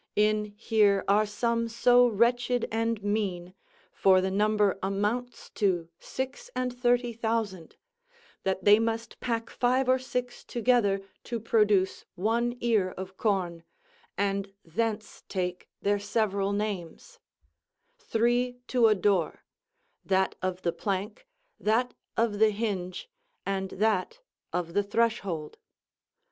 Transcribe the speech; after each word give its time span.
In 0.15 0.45
here 0.57 1.05
are 1.07 1.27
some 1.27 1.67
so 1.69 2.07
wretched 2.07 2.67
and 2.71 3.03
mean 3.03 3.53
(for 3.91 4.19
the 4.19 4.31
number 4.31 4.79
amounts 4.81 5.51
to 5.51 5.89
six 5.99 6.49
and 6.55 6.75
thirty 6.75 7.13
thousand) 7.13 7.75
that 8.41 8.63
they 8.65 8.79
must 8.79 9.19
pack 9.19 9.51
five 9.51 9.87
or 9.87 9.99
six 9.99 10.43
together, 10.43 11.01
to 11.25 11.39
produce 11.39 12.03
one 12.15 12.57
ear 12.61 12.95
of 12.97 13.15
corn, 13.15 13.61
and 14.17 14.51
thence 14.65 15.23
take 15.29 15.69
their 15.83 15.99
several 15.99 16.51
names; 16.51 17.19
three 17.99 18.57
to 18.69 18.87
a 18.87 18.95
door 18.95 19.43
that 20.03 20.33
of 20.41 20.63
the 20.63 20.73
plank, 20.73 21.27
that 21.59 21.93
of 22.17 22.39
the 22.39 22.49
hinge, 22.49 23.07
and 23.45 23.69
that 23.77 24.19
of 24.51 24.73
the 24.73 24.81
threshold. 24.81 25.59